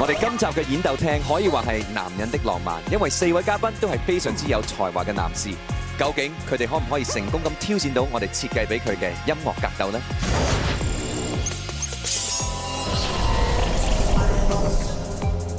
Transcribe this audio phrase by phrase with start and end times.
[0.00, 5.50] 我哋今集嘅演奏厅可以话系男人的浪漫，因为四位嘉宾都系非常之有才华嘅男士。
[5.98, 9.98] 究竟佢哋可唔可以成功咁挑战到我哋设计俾佢嘅音乐格斗呢？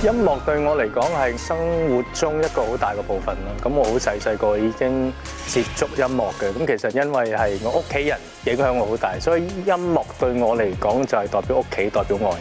[0.00, 5.12] 音乐对我嚟讲系生活中一个好大嘅部分啦，咁我好细细个已经
[5.48, 12.38] 接触音乐嘅，咁其实因为系我屋企人影响我好大，所以音乐对我嚟讲就系代表屋企，代表爱。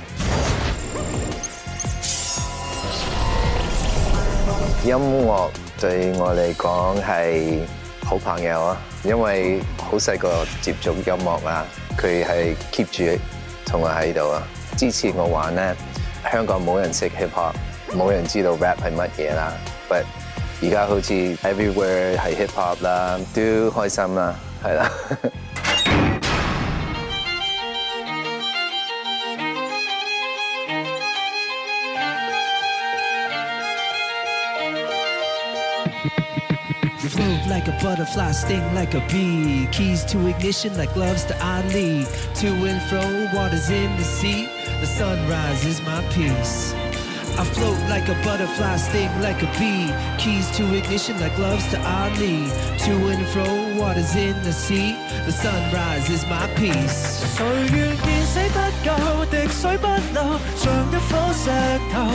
[4.90, 7.64] 音乐对我嚟讲系
[8.06, 11.66] 好朋友啊，因为好细个接触音乐啊，
[11.98, 13.20] 佢系 keep 住
[13.66, 14.44] 同我喺度啊，
[14.78, 15.76] 支持我玩咧。
[16.32, 17.54] 香港冇人識 hip hop，
[17.94, 19.54] 冇人知道 rap 係乜嘢啦。
[19.90, 20.04] But
[20.62, 24.92] 而家好似 everywhere 係 hip hop 啦，都開心啦，係啦。
[44.80, 46.74] the sunrise is my peace
[47.40, 49.90] i float like a butterfly sting like a bee
[50.22, 52.38] keys to ignition like g loves to i n e e
[52.86, 53.46] to and fro
[53.82, 54.94] what is in the sea
[55.28, 56.98] the sunrise is my peace
[57.36, 57.42] 谁
[57.74, 61.50] 愿见死不够滴水不漏像一颗石
[61.92, 62.06] 头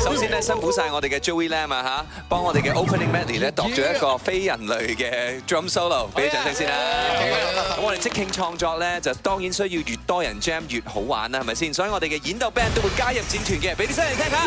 [0.00, 6.74] 首先咧，辛苦晒我哋嘅 Joey Lam 啊吓，帮我哋嘅 Opening e a n d 咧度咗一个非人类嘅 Drum Solo，俾啲掌声先啦。
[7.76, 11.74] 咁我哋即興創作咧，就當然需要越多人 Jam 越好玩啦，係咪先？
[11.74, 14.38] 所以我哋嘅演奏 Band 都會加入戰團嘅，俾啲新人聽下。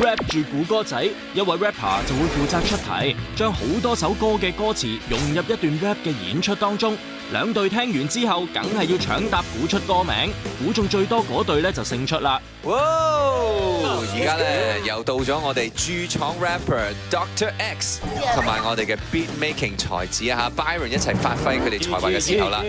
[0.00, 1.02] rap 住古歌仔，
[1.34, 6.96] 一位 rapper 就会负责出题，将好多首歌嘅歌词融入一段 rap 嘅演出当中。
[7.32, 12.40] 两队听完之后，梗系要抢答估出歌名，估中最多嗰对咧就胜出啦。
[12.62, 12.76] 哇！
[14.12, 18.00] 而家咧又到咗我哋驻厂 rapper Doctor X
[18.34, 22.64] 同埋我哋嘅 beat making 才子啊吓 Byron 一齐发挥佢哋才华嘅时候啦。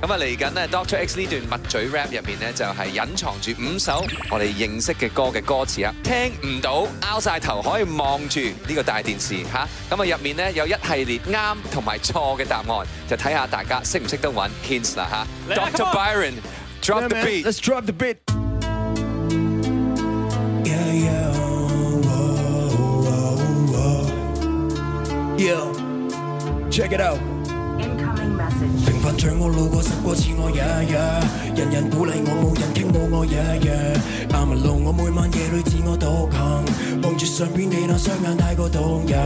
[0.00, 5.94] 咁啊，嚟緊呢 Doctor X 呢段麥嘴 rap 入面呢，就係隱藏住五首我哋認識嘅歌嘅歌詞啊！
[6.04, 15.90] 聽唔到拗晒頭，可以望住呢個大電視吓，咁啊，入面呢，有一系列啱同埋錯嘅答案，就睇下大家識唔識得揾 Kings 啦吓 Dr.
[16.82, 18.16] Byron，Drop the beat，Let's drop the beat。
[25.38, 27.35] yeah，check it out。
[29.06, 30.58] 伴著我路过，十过，似我，人
[31.70, 33.94] 人鼓励我，冇人倾，慕我，yeah,
[34.34, 36.64] I'm alone，我每晚夜里自我独行，
[37.04, 39.16] 望住上边你那双眼太过动人。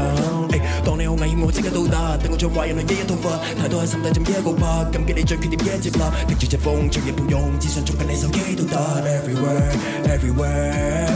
[0.85, 3.32] 当你好危险，我即刻到达，等我再坏也能一一痛快。
[3.56, 6.11] 太多喺心底浸一个疤，感激你最缺点一接纳。
[6.29, 9.00] 跟住只风，长夜抱拥，只想触近你手机到达。
[9.00, 11.09] Everywhere，everywhere，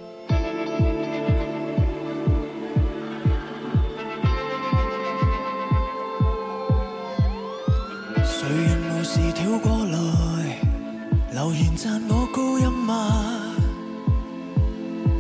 [11.46, 13.24] 留言赞我高音吗？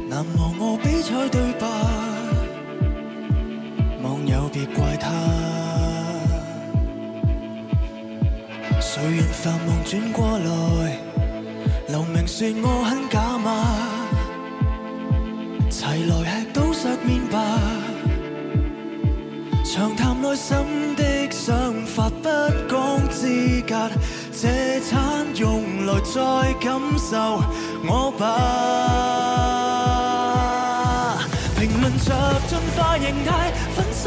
[0.10, 1.68] 难忘我比赛对白，
[4.02, 5.12] 网友别怪他。
[8.82, 10.98] 谁愿繁忙转过来？
[11.90, 13.64] 留名说我很假吗？
[15.70, 17.40] 齐来吃刀削面吧，
[19.64, 22.30] 畅谈内心的想法，不
[22.68, 23.92] 讲资格。
[24.46, 26.22] 这餐用来再
[26.60, 27.42] 感受
[27.90, 28.22] 我吧。
[31.58, 32.06] 评论着
[32.48, 33.32] 进化形态，
[33.74, 34.04] 粉身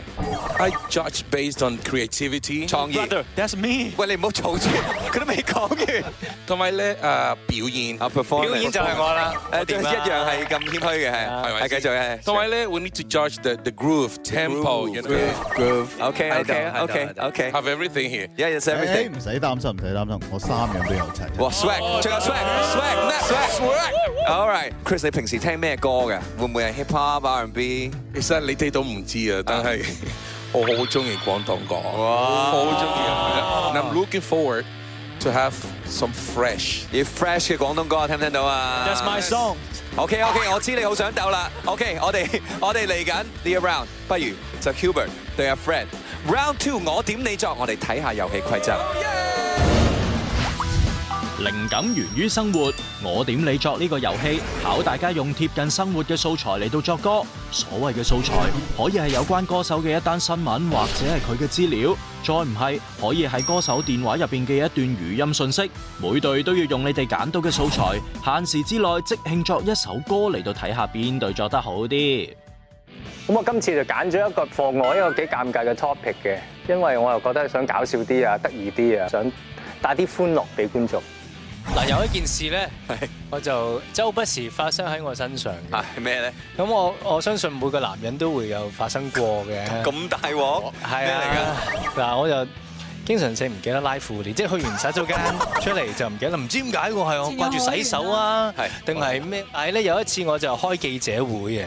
[0.62, 2.98] ？I judge based on creativity，創意。
[3.36, 3.90] That's me。
[3.96, 4.68] 喂，你唔好嘈住，
[5.12, 6.12] 佢都未講完。
[6.46, 12.24] 同埋咧，誒表現，表演就係我啦，一一樣係咁谦虛嘅，係系繼續嘅。
[12.24, 16.54] 同埋咧，We need to judge the the groove tempo，groove groove OK o o v e Okay，t h
[16.54, 18.28] I n g here。
[18.36, 21.42] y e a h y e e everything 唔使擔心，唔使擔心，我三样都有齊。
[21.42, 23.92] 哇 swag，最有 swag，swag，swag，swag。
[24.28, 26.18] All right，Chris，你平時聽咩歌嘅？
[26.38, 27.63] 會唔會係 hip hop、R and B？
[28.12, 29.90] 其实你哋都唔知啊，但系
[30.52, 34.64] 我好中意广东歌，好中意啊！I'm looking forward
[35.20, 35.52] to have
[35.88, 39.56] some fresh，要 fresh 嘅广东歌，听唔听到啊？That's my song。
[39.96, 41.50] OK OK，我知你好想斗啦。
[41.64, 42.28] OK，我哋
[42.60, 45.86] 我哋嚟紧呢一 round，不如就 Hubert 对阿 Fred。
[46.28, 48.74] Round two，我点你作，我哋睇下游戏规则。
[51.40, 52.72] 灵感源于生活，
[53.02, 57.22] 我点你作呢个游戏考大家用贴近生活嘅素材嚟到作歌。
[57.50, 58.32] 所谓嘅素材
[58.76, 65.68] 可以系有关歌手嘅一单新闻，或者系佢嘅资料，再唔系可以喺歌手电话入边嘅一段语音信息。
[66.00, 72.32] 每队都要用你哋拣到嘅素材，限时之内即兴作一首歌嚟到睇下边队作得好啲。
[73.26, 76.38] 咁我今次就拣咗一个放我一个几尴尬嘅 topic 嘅，
[76.68, 79.28] 因为我又觉得想搞笑啲啊，得意啲啊，想
[79.82, 81.02] 带啲欢乐俾观众。
[81.88, 82.68] 有一件事咧，
[83.30, 86.00] 我就周不時發生喺我身上嘅。
[86.00, 86.32] 咩咧？
[86.56, 89.82] 咁我我相信每個男人都會有發生過嘅。
[89.82, 90.62] 咁大鑊？
[90.62, 92.50] 咩嚟嗱，我就
[93.04, 95.16] 經常性唔記得拉褲鏈，即係去完洗手間
[95.60, 98.52] 出嚟就唔記得，唔知點解我係我挂住洗手啊，
[98.86, 99.42] 定係咩？
[99.42, 101.64] 系係咧有一次我就開記者會嘅，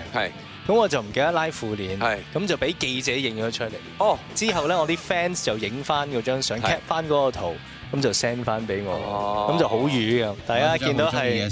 [0.68, 3.72] 咁我就唔記得拉褲鏈，咁就俾記者影咗出嚟。
[4.00, 7.56] 哦，之後咧我啲 fans 就影翻嗰張相，cap 翻嗰個圖。
[7.92, 10.36] 咁就 send 翻俾我，咁就好瘀啊！
[10.46, 11.48] 大家見到係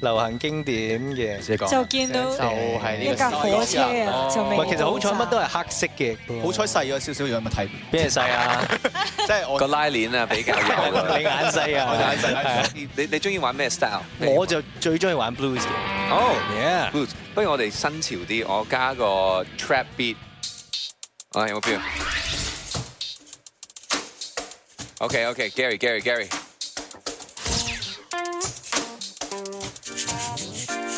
[0.00, 4.28] 流行經典嘅，就見到就係呢架火车啊！
[4.28, 7.68] 唔其實好彩乜都係黑色嘅，好彩細咗少少，有冇睇？
[7.90, 8.66] 边係細啊？
[9.18, 10.60] 即 係 個拉链啊，比較 你
[11.24, 14.00] 眼細啊，我眼细，你你中意玩咩 style？
[14.20, 15.60] 我就最中意玩 blues。
[15.60, 16.08] 嘅。
[16.08, 16.90] 好，yeah，
[17.34, 20.16] 不如我哋新潮啲，我加個 trap beat。
[21.34, 21.78] feel？
[25.02, 26.26] OK OK Gary Gary Gary，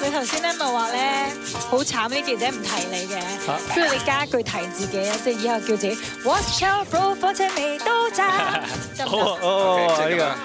[0.03, 1.31] 你頭先咧咪话咧
[1.69, 3.21] 好惨啲记者唔提你嘅，
[3.75, 5.99] 不如你加一句提自己，啊，即系以后叫自己。
[6.25, 8.63] Watch o u t bro，火车未到站，
[9.01, 9.37] 哦
[9.91, 10.37] 哦，依個。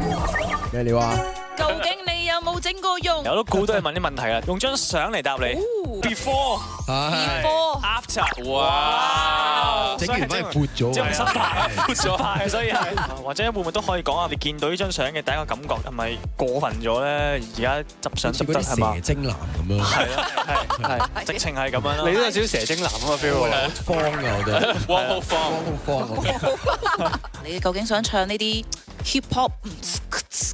[0.73, 1.15] 咩料啊？
[1.57, 3.23] 究竟你有冇整过容？
[3.23, 5.57] 有都估到你问啲问题啦，用张相嚟答你。
[6.05, 9.97] Before，After，哇！
[9.99, 10.45] 整完真系
[10.77, 12.67] 咗，即系失败，咗，所以
[13.23, 17.41] 或者會唔會都可以講下你見到呢張相嘅第一個感覺係咪過分咗咧？
[17.57, 18.95] 而家執相執得系嘛？
[19.01, 19.37] 系啊，
[20.37, 20.67] 係
[20.99, 23.39] 係，直情係咁樣你都有少少蛇精男咁嘅 f e e l
[23.83, 24.51] 方啊，我哋，
[25.23, 25.41] 方
[26.37, 26.53] 好方。
[27.45, 28.63] 你究竟想唱呢啲
[29.05, 29.53] hip hop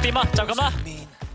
[0.00, 0.72] 掂啊，就咁啦。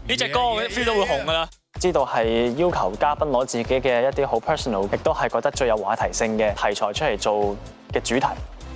[0.07, 1.49] 呢只歌会 feel 到会红噶啦。
[1.81, 7.35] 知道系要求嘉宾攞自己嘅一啲好 personal，亦都系觉得最有话题性嘅题材出嚟做
[7.91, 8.25] 嘅主题。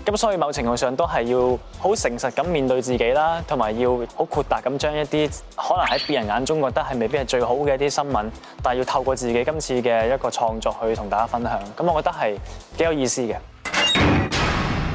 [0.05, 8.29] 咁所以某程度上都系要好诚实咁面对自己啦，同埋要好豁达咁将一啲可能喺别人眼中觉得系未必系最好嘅一啲新闻，
[8.61, 11.53] 但系要透过自己今次嘅一个创作去同大家分享。
[11.77, 12.39] 咁我觉得系
[12.77, 13.37] 几有意思嘅。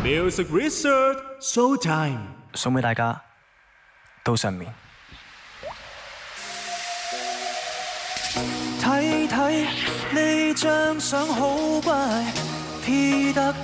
[0.02, 2.18] Music r e s e a r c h Showtime，
[2.54, 3.20] 送俾大家
[4.24, 4.72] 都上面。
[8.82, 9.64] 睇睇
[10.10, 11.94] 呢张相好怪
[12.84, 13.54] ，P 得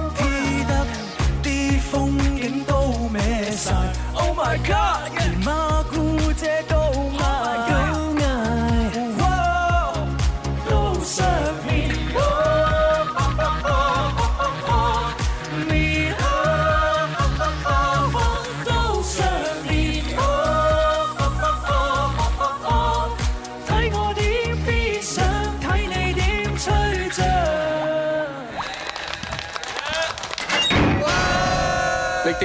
[4.45, 5.14] my god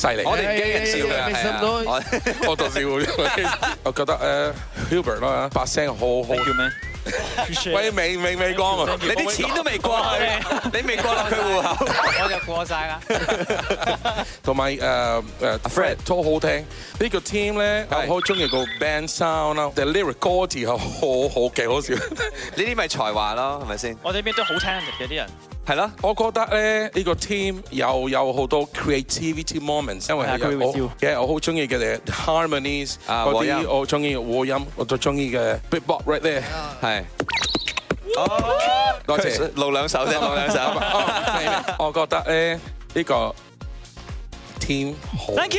[0.00, 0.24] 犀利！
[0.24, 2.46] 我哋機人笑嘅，我覺笑，
[3.84, 4.52] 我覺得誒
[4.88, 8.96] h u b e r 啦，把聲好好，喂，威威未光啊！
[8.98, 13.00] 你啲錢都未過去，你未過佢户口，我就過晒啦。
[14.42, 14.78] 同埋誒
[15.42, 16.64] 誒 Fred 都好聽，
[16.98, 23.96] 呢個 team 咧，我好中意個 band sound，，the lyric quality 係好好嘅，好笑，呢啲咪才華咯，係咪先？
[24.02, 25.49] 我哋邊都好聽嘅啲人。
[25.66, 36.42] 系啦，我覺得咧呢個 team 又有好多 creativity moments，因為我嘅我好中意嘅 harmonies，嗰啲我中意和音，我最中意嘅 big b o x right there，
[36.80, 37.04] 係。
[39.06, 40.58] 多謝，露兩首先，露兩首。
[41.78, 42.54] 我覺得咧
[42.94, 43.34] 呢個
[44.60, 45.58] team 好，多謝，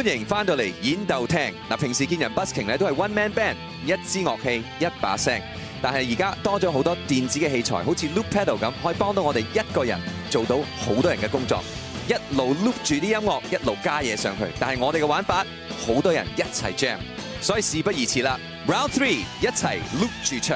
[0.06, 1.40] 欢迎翻到嚟演奏厅。
[1.68, 5.34] 嗱，平时见人 busking 咧都系 one man band，一支乐器一把声，
[5.82, 11.60] 但系而家多咗好多电子嘅器材，好似 loop pedal 咁，可以帮到我哋一个人做到好多人嘅工作，
[12.08, 14.44] 一路 loop 住啲音乐，一路加嘢上去。
[14.60, 15.44] 但系我哋嘅玩法，
[15.84, 16.98] 好多人一齐 jam，
[17.42, 18.40] 所以事不宜迟啦。
[18.68, 19.66] Round three，一齐
[20.00, 20.56] loop 住唱，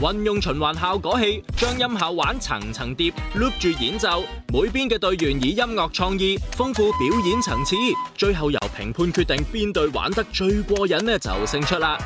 [0.02, 4.22] 运用循环效果器，将音效玩层层叠，loop 住演奏。
[4.52, 7.76] 每边嘅队员以音乐创意丰富表演层次，
[8.18, 11.98] 最后由评判决定边队玩得最过瘾咧就胜出啦。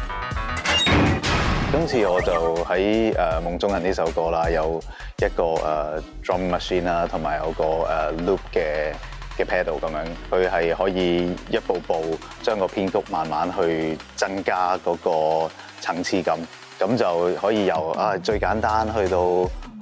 [1.71, 2.32] 今次我就
[2.65, 2.75] 喺
[3.12, 4.80] 诶《梦中人》呢首歌啦，有
[5.17, 8.93] 一个诶 drum machine 啦，同埋有个诶 loop 嘅
[9.36, 16.38] 嘅 pedal 咁样，佢系可以一步步将个编曲慢慢去增加嗰个层次感。
[16.80, 19.20] 咁就可以由啊最簡單去到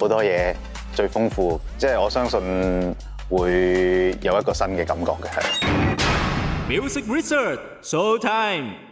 [0.00, 0.52] 好多嘢
[0.94, 2.96] 最豐富，即、就、係、我相信
[3.30, 5.42] 會有一個新嘅感覺嘅。
[6.68, 8.87] Music research show time。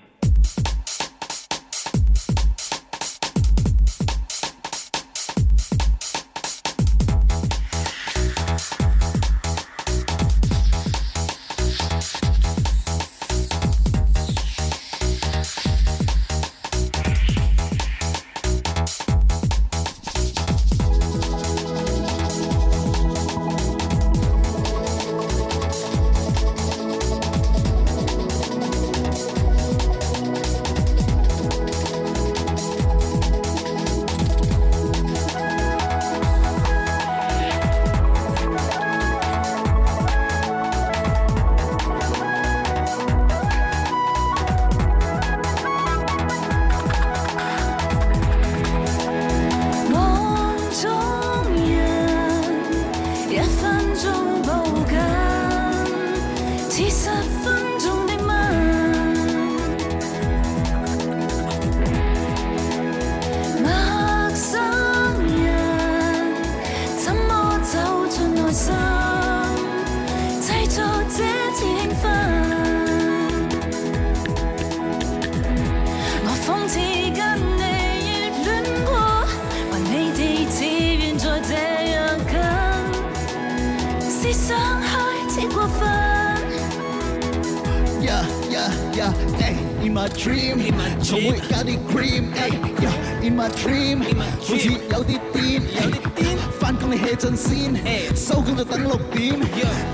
[97.36, 97.76] 先
[98.16, 99.34] 收工就等六点，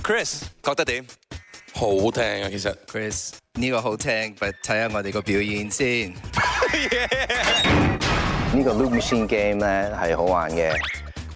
[0.01, 1.05] Chris 觉得点？
[1.75, 2.75] 好听啊，其实。
[2.91, 6.11] Chris 呢个好听，但睇下我哋个表演先。
[8.51, 10.73] 呢个 Loop Machine Game 咧系好玩嘅，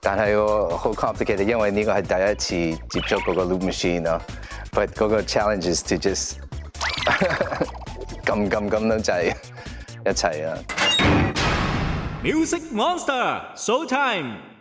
[0.02, 4.20] 但系我好 complicated，因为呢个系第一次做嗰个 Loop Machine 咯。
[4.72, 7.93] But 嗰个 challenge is to just。
[8.26, 9.12] 咁咁咁都制，
[10.06, 10.56] 一齊啊
[12.24, 14.53] ！Music Monster Show Time！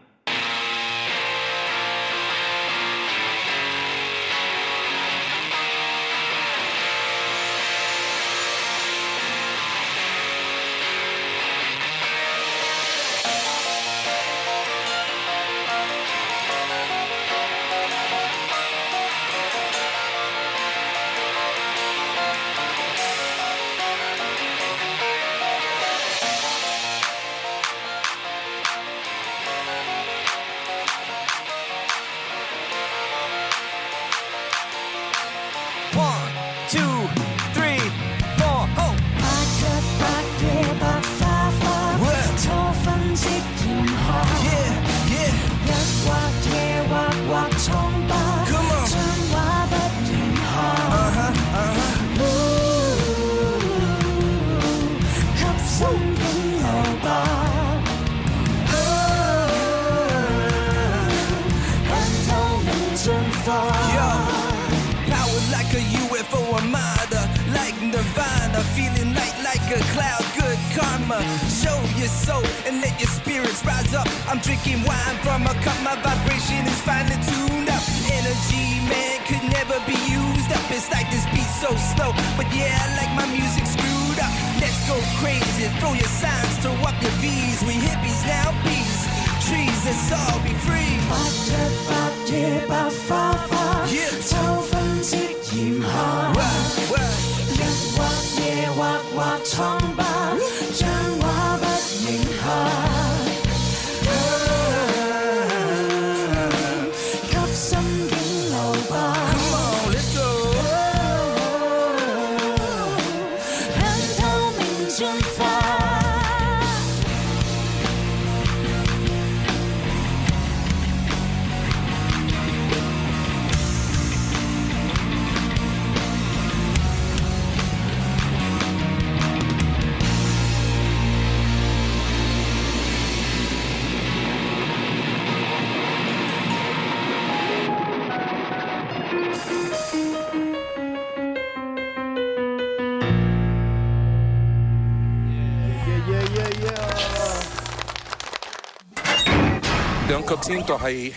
[150.43, 151.13] seem 就係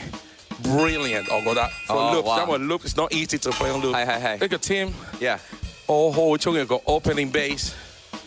[0.64, 1.68] brilliant，我覺得。
[1.88, 3.94] For loop，因為 loop is not easy to play on loop。
[3.94, 4.40] 係係係。
[4.40, 5.38] 呢個 team，yeah，
[5.86, 7.70] 我好中意個 oh, opening bass。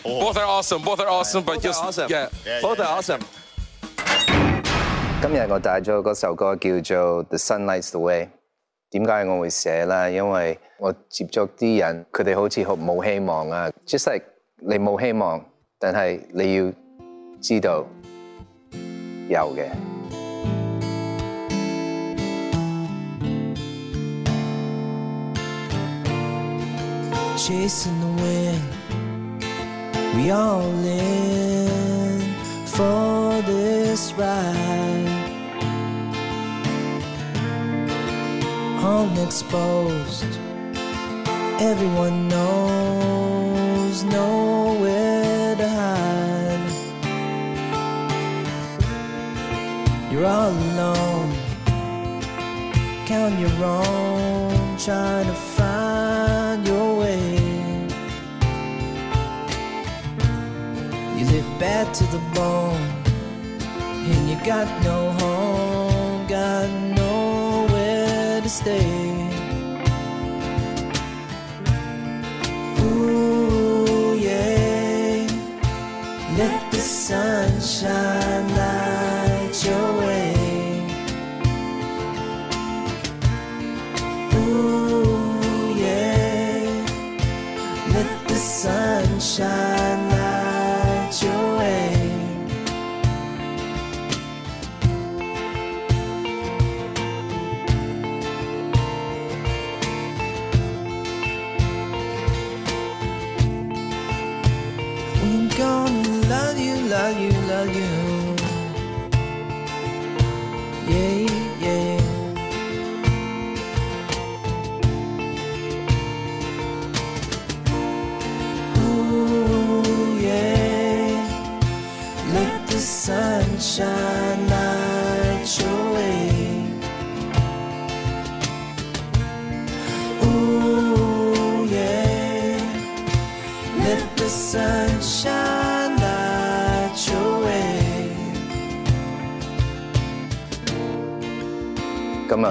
[0.07, 0.20] Oh.
[0.20, 0.80] Both are awesome.
[0.83, 1.44] Both are awesome.
[1.44, 2.11] But both just, are awesome.
[2.11, 2.28] Yeah.
[2.46, 2.96] yeah both yeah, are yeah.
[2.96, 3.20] awesome.
[5.20, 8.22] 今日我帶咗嗰首歌叫做《The Sun Lights the Way》。
[8.92, 10.09] 點解我會寫啦？
[10.09, 13.70] 因為我接觸啲人，佢哋好似好冇希望啊。
[13.87, 14.24] Just like
[14.57, 15.44] 你冇希望，
[15.78, 16.72] 但係你要
[17.42, 17.85] 知道。
[19.29, 19.71] 有嘅。
[27.37, 28.65] Chasing the wind,
[30.17, 32.21] we all in
[32.67, 35.21] for this ride.
[38.83, 40.33] Unexposed,
[41.61, 44.84] everyone knows, no
[50.14, 51.35] You're all alone,
[53.05, 57.35] count your own, trying to find your way.
[61.18, 62.81] You live bad to the bone,
[64.09, 69.04] and you got no home, got nowhere to stay.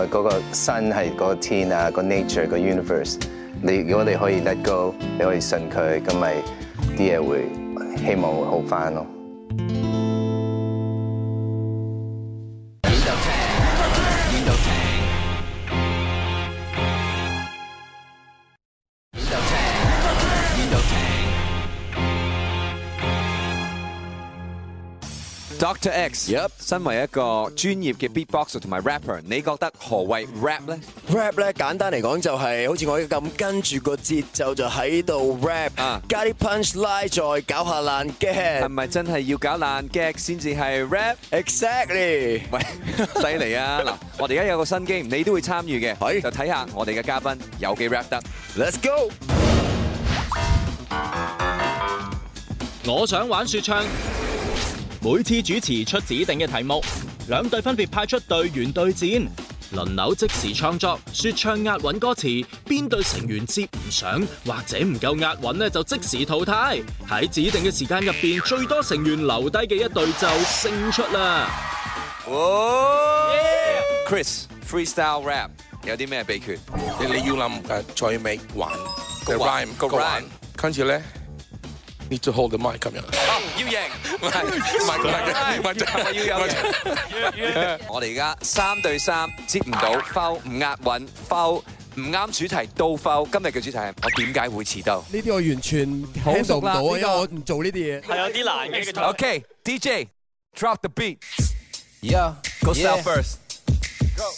[0.08, 3.16] 嗰個山係嗰個天啊，個 nature 個 universe，
[3.62, 6.34] 你如果你可以 let go，你可以信佢，咁咪
[6.98, 7.46] 啲嘢會
[8.04, 9.06] 希望會好翻咯。
[25.74, 27.22] Doctor X，身為一個
[27.56, 35.72] 專業嘅 Beatbox 同埋 rapper，你覺得何谓 rap 咧？rap 咧簡單嚟講就係好似我咁跟住個節奏就喺度 rap，
[36.08, 42.60] 加啲 punchline 再搞下爛 g a g 系係咪真係要搞爛 g a g 先至係 rap？Exactly，喂，
[43.16, 43.82] 犀利啊！
[43.84, 48.22] 嗱，我哋而家有個新 game，你都會參與嘅，就睇下我哋嘅嘉賓有幾 rap 得。
[48.58, 49.10] Let's go，
[52.86, 53.84] 我想玩说唱。
[55.04, 56.82] 每次主持出指定嘅题目，
[57.28, 59.10] 两队分别派出队员对战，
[59.74, 62.30] 轮流即时创作说唱押韵歌词，
[62.64, 66.80] 边队成员接唔上或者唔够押韵呢，就即时淘汰。
[67.06, 71.50] 喺指定嘅时间入边，最多成员留低嘅一队就胜出啦。
[74.08, 75.50] c h r i s freestyle rap
[75.86, 76.58] 有啲咩秘诀？
[76.74, 78.70] 你要谂诶，最尾玩，
[79.26, 80.24] 个 rhyme，去 rhyme，
[80.56, 81.04] 开始咧。
[82.10, 83.78] need to hold the mic，要贏，
[84.16, 84.46] 唔係
[84.80, 87.80] 唔係唔係，要贏。
[87.90, 91.64] 我哋而家三對三，接唔到，foul，唔押韻，l
[91.96, 95.06] 唔啱主題都 l 今日嘅主題係我點解會遲到？
[95.12, 98.02] 呢啲我完全好 o 唔到啊，因為我唔做呢啲嘢。
[98.02, 100.08] 係有啲難，OK DJ
[100.58, 102.34] drop the beat，Yo
[102.64, 103.38] go sell first。
[104.16, 104.30] Go.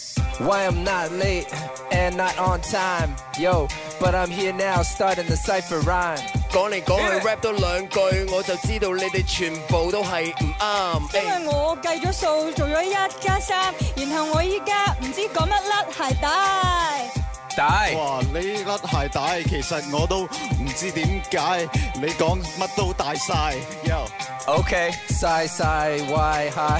[0.44, 1.46] Why I'm not late
[1.92, 6.35] and not on time？Yo，but I'm here now，starting the c y p h e r rhyme。
[6.56, 7.98] 講嚟講去 rap 多兩句，
[8.34, 11.20] 我就知道你哋全部都係唔啱。
[11.22, 17.12] 因為我計咗數，做咗一加三，然後我依家唔知講乜甩鞋帶。
[17.54, 18.20] 带哇！
[18.22, 18.40] 呢
[18.88, 23.52] 甩鞋帶其實我都唔知點解，你講乜都大晒。
[23.84, 26.58] Yo，OK，晒晒壞 h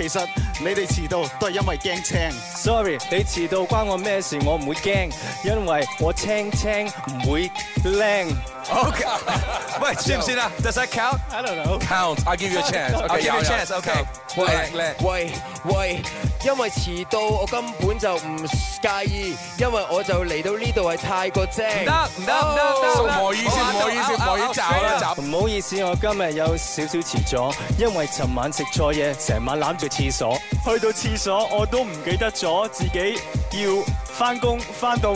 [0.00, 0.18] 其實
[0.60, 2.30] 你哋遲到都係因為驚青。
[2.54, 4.38] Sorry，你遲到關我咩事？
[4.46, 5.10] 我唔會驚，
[5.44, 7.50] 因為我青青唔會
[7.84, 8.34] 靚。
[8.72, 9.04] o k
[9.82, 11.78] 喂算唔算啊 d o e s that count？I don't know。
[11.80, 12.94] Count，I give you a chance。
[12.96, 13.74] o k i give you a chance。
[13.76, 14.06] o k
[14.38, 14.50] 喂
[15.06, 15.32] 喂。
[15.64, 16.00] 喂，
[16.42, 21.66] 因為遲到，我根本就唔介意，因為我就嚟到呢度係太過正。
[21.66, 25.22] 唔得唔得唔得唔好意思唔好意思唔好意思走啦走。
[25.22, 33.18] 唔好意思，我今日有少少遲咗，因為尋晚食錯嘢，成晚攬住廁所，去到廁所我都唔記得咗自己
[33.62, 35.10] 要翻工翻到。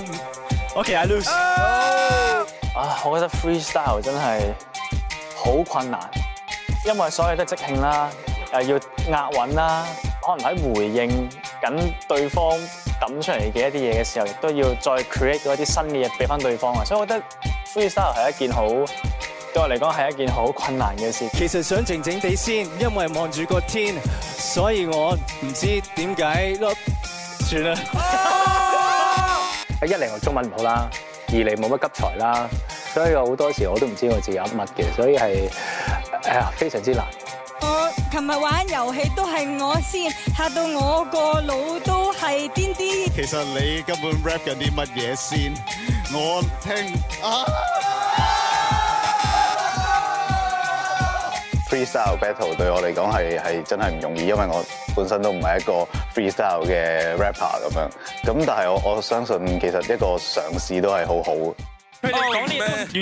[0.75, 1.27] OK，I lose。
[1.31, 4.43] 啊，我覺得 freestyle 真係
[5.43, 6.03] 好困難，
[6.85, 8.11] 因為所有都即興啦，
[8.53, 8.81] 又要
[9.11, 9.87] 壓韻啦。
[10.25, 11.29] 可能喺回應
[11.63, 12.59] 緊對方
[12.99, 16.83] 抌出嚟嘅一啲嘢嘅時候，亦都要再 create 到一啲新嘅嘢俾翻對方啊！
[16.83, 17.23] 所以我覺得
[17.71, 21.29] freestyle 係一件好對我嚟講係一件好困難嘅事。
[21.31, 23.97] 其實想靜靜地先，因為望住個天，
[24.39, 26.55] 所以我唔知點解。
[27.45, 27.79] 算啦。
[29.85, 30.89] 一嚟我中文唔好啦，
[31.29, 32.49] 二嚟冇乜急才啦，
[32.95, 35.33] 所以我好多時我都唔知我自己有乜嘅，所以係
[36.23, 37.05] 诶非常之難。
[37.65, 43.11] 我琴日玩遊戲都係我先嚇到我個腦都係癫啲。
[43.17, 45.55] 其實你根本 rap 緊啲乜嘢先？
[46.13, 46.93] 我聽。
[51.71, 54.63] Free style battle 對我嚟講係係真係唔容易，因為我
[54.95, 55.73] 本身都唔係一個
[56.15, 58.31] free style 嘅 rapper 咁樣。
[58.31, 61.33] 咁但係我我相信其實一個嘗試都係好好。
[62.05, 62.97] 佢 哋講嘢完全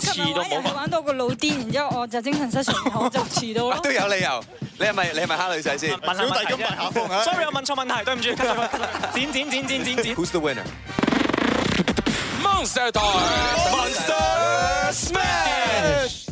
[0.00, 3.76] 遲到冇玩到個腦癲，然之後我就精神失常，我就遲到咯。
[3.84, 4.42] 都有理由，
[4.78, 5.90] 你係咪你係咪黑女仔先？
[5.90, 7.20] 小弟咁日下風啊！
[7.24, 8.32] Sorry，我問錯問題，對唔住。
[9.14, 10.16] 剪剪剪剪剪剪。
[10.16, 12.90] Who's the winner？Monster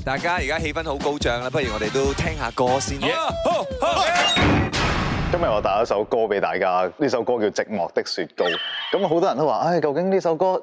[0.04, 2.98] 大家而家氣氛好高漲啦，不如我哋都聽下歌先
[5.30, 8.44] 今日我带一首歌俾大家，呢首歌叫《寂寞的雪糕》。
[8.92, 10.62] 咁好多人都話：，唉，究竟呢首歌？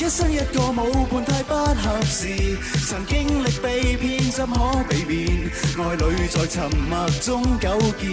[0.00, 2.28] 一生一个舞伴太不合适，
[2.86, 7.68] 曾经历被骗心可避免，爱侣在沉默中久
[7.98, 8.08] 见。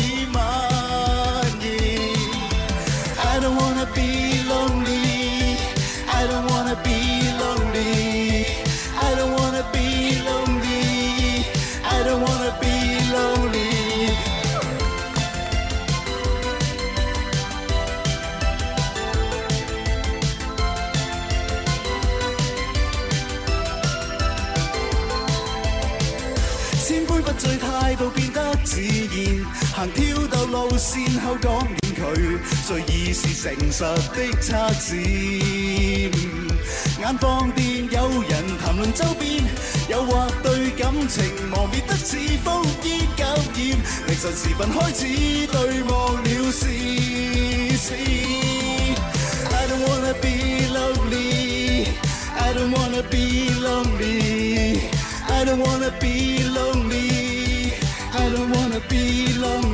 [30.80, 32.02] 先后当然拒，
[32.66, 33.82] 最已是诚实
[34.16, 34.96] 的测试。
[34.96, 36.08] 眼
[37.20, 39.44] 放电，有人谈论周边，
[39.90, 42.16] 诱惑对感情磨灭得似
[42.46, 43.26] 呼吸考
[43.60, 43.78] 验，
[44.08, 45.06] 凌晨时分开始
[45.48, 46.72] 对望了视
[47.76, 47.98] 线。
[49.52, 51.90] I don't wanna be lonely,
[52.38, 54.90] I don't wanna be lonely,
[55.28, 57.74] I don't wanna be lonely,
[58.14, 59.69] I don't wanna be lonely。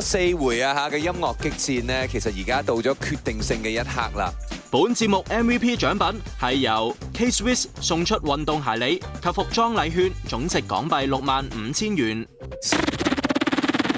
[0.00, 4.32] 四回啊吓嘅音乐激战呢，其实而家到咗决定性嘅一刻啦。
[4.70, 12.26] 本节目 MVP 奖品系由 K Swiss 送出运动鞋礼及服装礼券，总值港币六万五千元。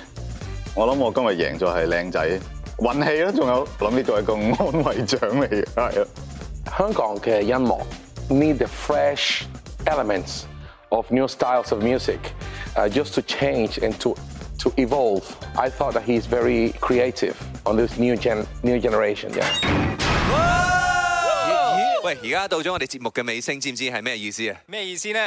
[0.74, 2.41] 我諗我今日贏咗係靚仔。
[2.81, 6.07] 運氣咯，仲有諗呢個係個安慰獎嚟嘅，係啊。
[6.79, 7.83] 香港嘅音樂
[8.31, 9.43] need the fresh
[9.87, 10.43] elements
[10.91, 12.18] of new styles of music，
[12.74, 14.14] 啊，just to change and to
[14.61, 15.22] to evolve。
[15.57, 19.33] I thought that he is very creative on this new gen new generation.
[19.33, 19.49] Yeah.
[22.05, 24.57] 喂，而家到咗我哋節目嘅尾聲，知唔知係咩意思啊？
[24.66, 25.18] 咩意思呢？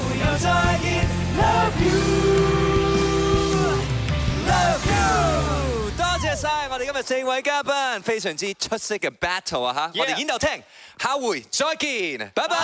[0.05, 0.51] 回又再
[0.83, 1.09] 見。
[1.39, 9.91] Love you，Love you，多謝晒我哋今日四位嘉賓，非常之出色嘅 battle 啊嚇！
[10.03, 10.63] 我哋演鬥聽，
[10.99, 12.57] 下回再見，拜拜。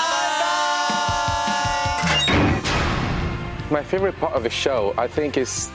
[3.70, 5.70] My favorite part of the show, I think, is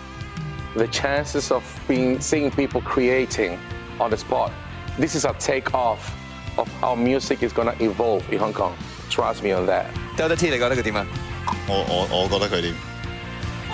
[0.75, 3.57] the chances of being seeing people creating
[3.99, 4.51] on the spot.
[4.95, 5.97] This is a takeoff
[6.57, 8.75] of how music is going to evolve in Hong Kong.
[9.09, 9.87] Trust me on that。
[10.17, 11.05] Del T 你覺得佢點啊？
[11.67, 12.73] 我我我覺得佢點？